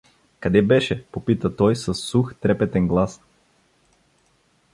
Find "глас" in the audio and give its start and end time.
2.87-3.21